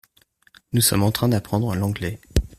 [0.73, 2.19] Nous sommes en train d’apprendre l’anglais.